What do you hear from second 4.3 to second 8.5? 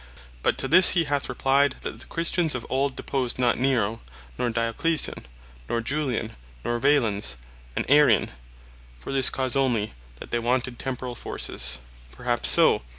nor Diocletian, nor Julian, nor Valens an Arrian,